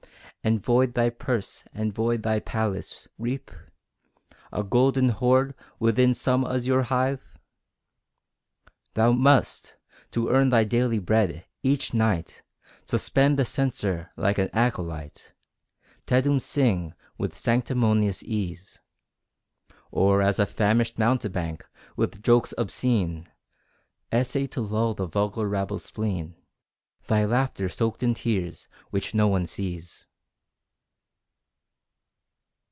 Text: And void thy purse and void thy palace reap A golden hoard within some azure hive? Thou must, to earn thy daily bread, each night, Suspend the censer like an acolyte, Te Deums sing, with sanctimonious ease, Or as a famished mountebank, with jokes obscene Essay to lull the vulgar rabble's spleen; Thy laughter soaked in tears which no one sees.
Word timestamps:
And 0.43 0.59
void 0.59 0.95
thy 0.95 1.11
purse 1.11 1.65
and 1.71 1.93
void 1.93 2.23
thy 2.23 2.39
palace 2.39 3.07
reap 3.19 3.51
A 4.51 4.63
golden 4.63 5.09
hoard 5.09 5.53
within 5.77 6.15
some 6.15 6.43
azure 6.47 6.81
hive? 6.81 7.37
Thou 8.95 9.11
must, 9.11 9.77
to 10.09 10.29
earn 10.29 10.49
thy 10.49 10.63
daily 10.63 10.97
bread, 10.97 11.45
each 11.61 11.93
night, 11.93 12.41
Suspend 12.87 13.37
the 13.37 13.45
censer 13.45 14.09
like 14.17 14.39
an 14.39 14.49
acolyte, 14.51 15.33
Te 16.07 16.19
Deums 16.21 16.41
sing, 16.43 16.95
with 17.19 17.37
sanctimonious 17.37 18.23
ease, 18.23 18.79
Or 19.91 20.23
as 20.23 20.39
a 20.39 20.47
famished 20.47 20.97
mountebank, 20.97 21.63
with 21.95 22.23
jokes 22.23 22.51
obscene 22.57 23.27
Essay 24.11 24.47
to 24.47 24.61
lull 24.61 24.95
the 24.95 25.05
vulgar 25.05 25.47
rabble's 25.47 25.85
spleen; 25.85 26.35
Thy 27.05 27.25
laughter 27.25 27.69
soaked 27.69 28.01
in 28.01 28.15
tears 28.15 28.67
which 28.89 29.13
no 29.13 29.27
one 29.27 29.45
sees. 29.45 30.07